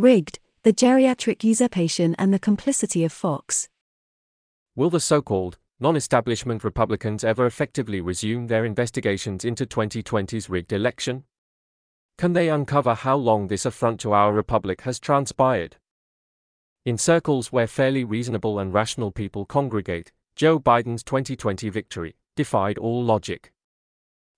Rigged, 0.00 0.38
the 0.62 0.72
geriatric 0.72 1.44
usurpation 1.44 2.14
and 2.18 2.32
the 2.32 2.38
complicity 2.38 3.04
of 3.04 3.12
Fox. 3.12 3.68
Will 4.74 4.88
the 4.88 4.98
so 4.98 5.20
called 5.20 5.58
non 5.78 5.94
establishment 5.94 6.64
Republicans 6.64 7.22
ever 7.22 7.44
effectively 7.44 8.00
resume 8.00 8.46
their 8.46 8.64
investigations 8.64 9.44
into 9.44 9.66
2020's 9.66 10.48
rigged 10.48 10.72
election? 10.72 11.24
Can 12.16 12.32
they 12.32 12.48
uncover 12.48 12.94
how 12.94 13.14
long 13.14 13.48
this 13.48 13.66
affront 13.66 14.00
to 14.00 14.12
our 14.12 14.32
republic 14.32 14.80
has 14.82 14.98
transpired? 14.98 15.76
In 16.86 16.96
circles 16.96 17.52
where 17.52 17.66
fairly 17.66 18.02
reasonable 18.02 18.58
and 18.58 18.72
rational 18.72 19.12
people 19.12 19.44
congregate, 19.44 20.12
Joe 20.34 20.58
Biden's 20.58 21.04
2020 21.04 21.68
victory 21.68 22.16
defied 22.36 22.78
all 22.78 23.04
logic. 23.04 23.52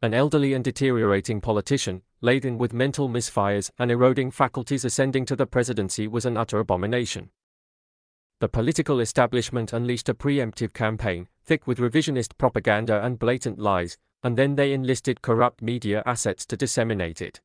An 0.00 0.14
elderly 0.14 0.54
and 0.54 0.62
deteriorating 0.62 1.40
politician, 1.40 2.02
laden 2.20 2.56
with 2.56 2.72
mental 2.72 3.08
misfires 3.08 3.72
and 3.80 3.90
eroding 3.90 4.30
faculties 4.30 4.84
ascending 4.84 5.24
to 5.24 5.34
the 5.34 5.44
presidency, 5.44 6.06
was 6.06 6.24
an 6.24 6.36
utter 6.36 6.60
abomination. 6.60 7.30
The 8.38 8.48
political 8.48 9.00
establishment 9.00 9.72
unleashed 9.72 10.08
a 10.08 10.14
preemptive 10.14 10.72
campaign, 10.72 11.26
thick 11.44 11.66
with 11.66 11.78
revisionist 11.78 12.38
propaganda 12.38 13.04
and 13.04 13.18
blatant 13.18 13.58
lies, 13.58 13.98
and 14.22 14.38
then 14.38 14.54
they 14.54 14.72
enlisted 14.72 15.20
corrupt 15.20 15.62
media 15.62 16.04
assets 16.06 16.46
to 16.46 16.56
disseminate 16.56 17.20
it. 17.20 17.40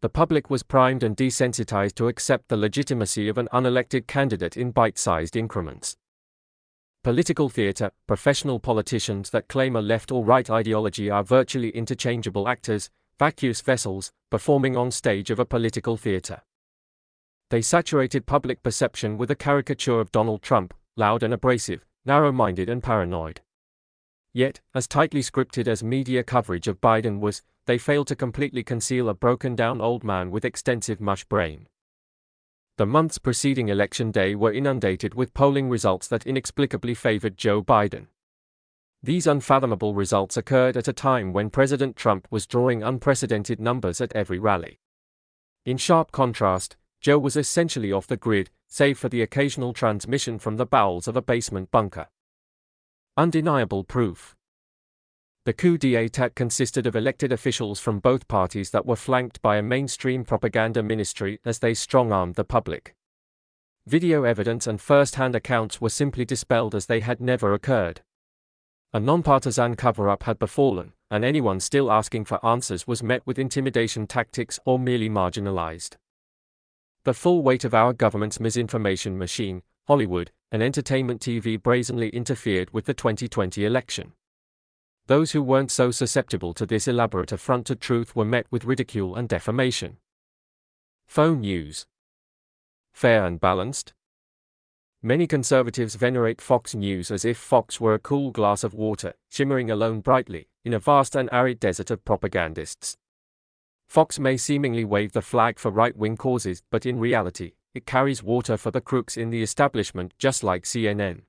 The 0.00 0.08
public 0.08 0.48
was 0.48 0.62
primed 0.62 1.02
and 1.02 1.14
desensitized 1.14 1.96
to 1.96 2.08
accept 2.08 2.48
the 2.48 2.56
legitimacy 2.56 3.28
of 3.28 3.36
an 3.36 3.48
unelected 3.52 4.06
candidate 4.06 4.56
in 4.56 4.70
bite 4.70 4.96
sized 4.96 5.36
increments. 5.36 5.98
Political 7.08 7.48
theater, 7.48 7.90
professional 8.06 8.60
politicians 8.60 9.30
that 9.30 9.48
claim 9.48 9.76
a 9.76 9.80
left 9.80 10.12
or 10.12 10.22
right 10.22 10.50
ideology 10.50 11.08
are 11.08 11.24
virtually 11.24 11.70
interchangeable 11.70 12.46
actors, 12.46 12.90
vacuous 13.18 13.62
vessels, 13.62 14.12
performing 14.28 14.76
on 14.76 14.90
stage 14.90 15.30
of 15.30 15.38
a 15.38 15.46
political 15.46 15.96
theater. 15.96 16.42
They 17.48 17.62
saturated 17.62 18.26
public 18.26 18.62
perception 18.62 19.16
with 19.16 19.30
a 19.30 19.34
caricature 19.34 20.00
of 20.00 20.12
Donald 20.12 20.42
Trump, 20.42 20.74
loud 20.98 21.22
and 21.22 21.32
abrasive, 21.32 21.82
narrow 22.04 22.30
minded 22.30 22.68
and 22.68 22.82
paranoid. 22.82 23.40
Yet, 24.34 24.60
as 24.74 24.86
tightly 24.86 25.22
scripted 25.22 25.66
as 25.66 25.82
media 25.82 26.22
coverage 26.22 26.68
of 26.68 26.82
Biden 26.82 27.20
was, 27.20 27.40
they 27.64 27.78
failed 27.78 28.08
to 28.08 28.16
completely 28.16 28.62
conceal 28.62 29.08
a 29.08 29.14
broken 29.14 29.56
down 29.56 29.80
old 29.80 30.04
man 30.04 30.30
with 30.30 30.44
extensive 30.44 31.00
mush 31.00 31.24
brain. 31.24 31.68
The 32.78 32.86
months 32.86 33.18
preceding 33.18 33.70
Election 33.70 34.12
Day 34.12 34.36
were 34.36 34.52
inundated 34.52 35.14
with 35.14 35.34
polling 35.34 35.68
results 35.68 36.06
that 36.06 36.24
inexplicably 36.28 36.94
favored 36.94 37.36
Joe 37.36 37.60
Biden. 37.60 38.06
These 39.02 39.26
unfathomable 39.26 39.94
results 39.94 40.36
occurred 40.36 40.76
at 40.76 40.86
a 40.86 40.92
time 40.92 41.32
when 41.32 41.50
President 41.50 41.96
Trump 41.96 42.28
was 42.30 42.46
drawing 42.46 42.84
unprecedented 42.84 43.58
numbers 43.58 44.00
at 44.00 44.14
every 44.14 44.38
rally. 44.38 44.78
In 45.66 45.76
sharp 45.76 46.12
contrast, 46.12 46.76
Joe 47.00 47.18
was 47.18 47.36
essentially 47.36 47.90
off 47.90 48.06
the 48.06 48.16
grid, 48.16 48.50
save 48.68 48.96
for 48.96 49.08
the 49.08 49.22
occasional 49.22 49.72
transmission 49.72 50.38
from 50.38 50.56
the 50.56 50.64
bowels 50.64 51.08
of 51.08 51.16
a 51.16 51.22
basement 51.22 51.72
bunker. 51.72 52.06
Undeniable 53.16 53.82
proof. 53.82 54.36
The 55.48 55.54
coup 55.54 55.78
d'etat 55.78 56.34
consisted 56.34 56.86
of 56.86 56.94
elected 56.94 57.32
officials 57.32 57.80
from 57.80 58.00
both 58.00 58.28
parties 58.28 58.68
that 58.72 58.84
were 58.84 58.96
flanked 58.96 59.40
by 59.40 59.56
a 59.56 59.62
mainstream 59.62 60.22
propaganda 60.22 60.82
ministry 60.82 61.40
as 61.42 61.60
they 61.60 61.72
strong 61.72 62.12
armed 62.12 62.34
the 62.34 62.44
public. 62.44 62.94
Video 63.86 64.24
evidence 64.24 64.66
and 64.66 64.78
first 64.78 65.14
hand 65.14 65.34
accounts 65.34 65.80
were 65.80 65.88
simply 65.88 66.26
dispelled 66.26 66.74
as 66.74 66.84
they 66.84 67.00
had 67.00 67.18
never 67.18 67.54
occurred. 67.54 68.02
A 68.92 69.00
nonpartisan 69.00 69.74
cover 69.74 70.10
up 70.10 70.24
had 70.24 70.38
befallen, 70.38 70.92
and 71.10 71.24
anyone 71.24 71.60
still 71.60 71.90
asking 71.90 72.26
for 72.26 72.44
answers 72.44 72.86
was 72.86 73.02
met 73.02 73.26
with 73.26 73.38
intimidation 73.38 74.06
tactics 74.06 74.60
or 74.66 74.78
merely 74.78 75.08
marginalized. 75.08 75.96
The 77.04 77.14
full 77.14 77.42
weight 77.42 77.64
of 77.64 77.72
our 77.72 77.94
government's 77.94 78.38
misinformation 78.38 79.16
machine, 79.16 79.62
Hollywood, 79.86 80.30
and 80.52 80.62
entertainment 80.62 81.22
TV 81.22 81.58
brazenly 81.58 82.10
interfered 82.10 82.70
with 82.74 82.84
the 82.84 82.92
2020 82.92 83.64
election. 83.64 84.12
Those 85.08 85.32
who 85.32 85.42
weren't 85.42 85.70
so 85.70 85.90
susceptible 85.90 86.52
to 86.52 86.66
this 86.66 86.86
elaborate 86.86 87.32
affront 87.32 87.66
to 87.68 87.74
truth 87.74 88.14
were 88.14 88.26
met 88.26 88.44
with 88.50 88.66
ridicule 88.66 89.16
and 89.16 89.26
defamation. 89.26 89.96
Phone 91.06 91.40
News 91.40 91.86
Fair 92.92 93.24
and 93.24 93.40
balanced? 93.40 93.94
Many 95.02 95.26
conservatives 95.26 95.94
venerate 95.94 96.42
Fox 96.42 96.74
News 96.74 97.10
as 97.10 97.24
if 97.24 97.38
Fox 97.38 97.80
were 97.80 97.94
a 97.94 97.98
cool 97.98 98.30
glass 98.32 98.62
of 98.62 98.74
water, 98.74 99.14
shimmering 99.30 99.70
alone 99.70 100.00
brightly, 100.00 100.48
in 100.62 100.74
a 100.74 100.78
vast 100.78 101.16
and 101.16 101.30
arid 101.32 101.58
desert 101.58 101.90
of 101.90 102.04
propagandists. 102.04 102.98
Fox 103.88 104.18
may 104.18 104.36
seemingly 104.36 104.84
wave 104.84 105.12
the 105.12 105.22
flag 105.22 105.58
for 105.58 105.70
right 105.70 105.96
wing 105.96 106.18
causes, 106.18 106.62
but 106.70 106.84
in 106.84 106.98
reality, 106.98 107.52
it 107.72 107.86
carries 107.86 108.22
water 108.22 108.58
for 108.58 108.70
the 108.70 108.82
crooks 108.82 109.16
in 109.16 109.30
the 109.30 109.42
establishment, 109.42 110.12
just 110.18 110.44
like 110.44 110.64
CNN. 110.64 111.22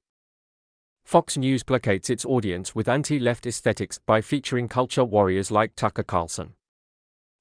Fox 1.09 1.38
News 1.38 1.64
placates 1.64 2.12
its 2.12 2.24
audience 2.24 2.75
with 2.75 2.88
anti 2.88 3.18
left 3.18 3.47
aesthetics 3.47 3.97
by 3.97 4.22
featuring 4.22 4.68
culture 4.68 5.03
warriors 5.03 5.50
like 5.50 5.75
Tucker 5.75 6.03
Carlson. 6.03 6.53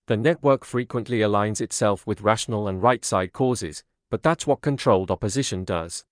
The 0.07 0.17
network 0.17 0.65
frequently 0.65 1.19
aligns 1.19 1.61
itself 1.61 2.07
with 2.07 2.23
rational 2.23 2.67
and 2.67 2.83
right 2.83 3.05
side 3.05 3.35
causes, 3.35 3.85
but 4.11 4.23
that's 4.23 4.47
what 4.47 4.63
controlled 4.63 5.11
opposition 5.11 5.65
does. 5.65 6.07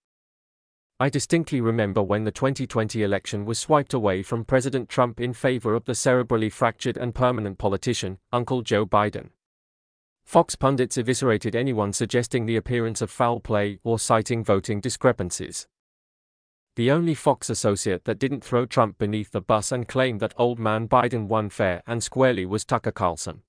I 1.01 1.09
distinctly 1.09 1.63
remember 1.63 2.03
when 2.03 2.25
the 2.25 2.31
2020 2.31 3.03
election 3.03 3.47
was 3.47 3.59
swiped 3.59 3.95
away 3.95 4.23
from 4.23 4.45
President 4.45 4.91
Trump 4.91 5.19
in 5.19 5.33
favor 5.33 5.75
of 5.75 5.87
the 5.87 5.95
cerebrally 5.95 6.53
fractured 6.53 6.99
and 6.99 7.15
permanent 7.15 7.57
politician, 7.57 8.19
Uncle 8.35 8.61
Joe 8.61 8.85
Biden. 8.85 9.31
Fox 10.27 10.57
pundits 10.57 10.99
eviscerated 10.99 11.57
anyone 11.57 11.95
suggesting 11.95 12.45
the 12.45 12.57
appearance 12.57 13.01
of 13.01 13.11
foul 13.11 13.41
play 13.41 13.79
or 13.83 13.99
citing 13.99 14.45
voting 14.45 14.79
discrepancies. 14.79 15.67
The 16.77 16.91
only 16.91 17.15
Fox 17.15 17.49
associate 17.49 18.05
that 18.05 18.19
didn't 18.19 18.45
throw 18.45 18.67
Trump 18.67 18.99
beneath 18.99 19.31
the 19.31 19.41
bus 19.41 19.73
and 19.73 19.89
claim 19.89 20.19
that 20.19 20.35
old 20.37 20.59
man 20.59 20.87
Biden 20.87 21.27
won 21.27 21.49
fair 21.49 21.83
and 21.87 22.03
squarely 22.03 22.45
was 22.45 22.67
Tucker 22.67 22.93
Carlson. 22.93 23.41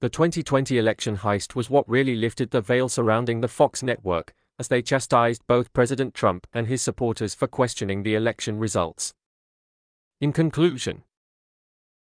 The 0.00 0.08
2020 0.08 0.76
election 0.76 1.18
heist 1.18 1.54
was 1.54 1.70
what 1.70 1.88
really 1.88 2.16
lifted 2.16 2.50
the 2.50 2.60
veil 2.60 2.88
surrounding 2.88 3.40
the 3.40 3.48
Fox 3.48 3.80
network, 3.80 4.34
as 4.58 4.66
they 4.66 4.82
chastised 4.82 5.46
both 5.46 5.72
President 5.72 6.14
Trump 6.14 6.48
and 6.52 6.66
his 6.66 6.82
supporters 6.82 7.32
for 7.32 7.46
questioning 7.46 8.02
the 8.02 8.16
election 8.16 8.58
results. 8.58 9.14
In 10.20 10.32
conclusion, 10.32 11.04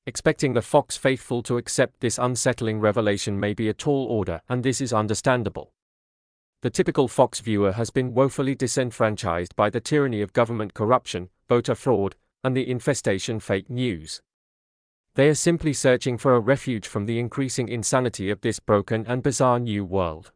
expecting 0.06 0.52
the 0.52 0.62
Fox 0.62 0.96
faithful 0.96 1.42
to 1.42 1.56
accept 1.56 1.98
this 1.98 2.16
unsettling 2.16 2.78
revelation 2.78 3.40
may 3.40 3.54
be 3.54 3.68
a 3.68 3.74
tall 3.74 4.06
order, 4.06 4.40
and 4.48 4.62
this 4.62 4.80
is 4.80 4.92
understandable. 4.92 5.72
The 6.60 6.70
typical 6.70 7.06
Fox 7.06 7.38
viewer 7.38 7.72
has 7.72 7.90
been 7.90 8.14
woefully 8.14 8.56
disenfranchised 8.56 9.54
by 9.54 9.70
the 9.70 9.80
tyranny 9.80 10.22
of 10.22 10.32
government 10.32 10.74
corruption, 10.74 11.30
voter 11.48 11.76
fraud, 11.76 12.16
and 12.42 12.56
the 12.56 12.68
infestation 12.68 13.38
fake 13.38 13.70
news. 13.70 14.20
They 15.14 15.28
are 15.28 15.36
simply 15.36 15.72
searching 15.72 16.18
for 16.18 16.34
a 16.34 16.40
refuge 16.40 16.88
from 16.88 17.06
the 17.06 17.20
increasing 17.20 17.68
insanity 17.68 18.28
of 18.28 18.40
this 18.40 18.58
broken 18.58 19.06
and 19.06 19.22
bizarre 19.22 19.60
new 19.60 19.84
world. 19.84 20.32